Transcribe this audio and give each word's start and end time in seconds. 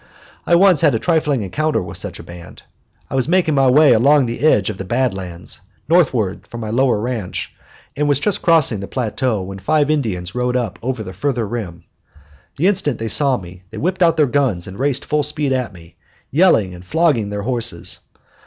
I 0.47 0.55
once 0.55 0.81
had 0.81 0.95
a 0.95 0.97
trifling 0.99 1.43
encounter 1.43 1.79
with 1.79 1.95
such 1.95 2.17
a 2.19 2.23
band. 2.23 2.63
I 3.07 3.13
was 3.13 3.27
making 3.27 3.53
my 3.53 3.69
way 3.69 3.93
along 3.93 4.25
the 4.25 4.39
edge 4.39 4.71
of 4.71 4.79
the 4.79 4.83
bad 4.83 5.13
lands, 5.13 5.61
northward 5.87 6.47
from 6.47 6.61
my 6.61 6.71
lower 6.71 6.99
ranch, 6.99 7.53
and 7.95 8.09
was 8.09 8.19
just 8.19 8.41
crossing 8.41 8.81
a 8.81 8.87
plateau 8.87 9.43
when 9.43 9.59
five 9.59 9.91
Indians 9.91 10.33
rode 10.33 10.57
up 10.57 10.79
over 10.81 11.03
the 11.03 11.13
further 11.13 11.47
rim. 11.47 11.83
The 12.57 12.65
instant 12.65 12.97
they 12.97 13.09
saw 13.09 13.37
me 13.37 13.61
they 13.69 13.77
whipped 13.77 14.01
out 14.01 14.17
their 14.17 14.25
guns 14.25 14.65
and 14.65 14.79
raced 14.79 15.05
full 15.05 15.21
speed 15.21 15.53
at 15.53 15.71
me, 15.71 15.97
yelling 16.31 16.73
and 16.73 16.83
flogging 16.83 17.29
their 17.29 17.43
horses. 17.43 17.99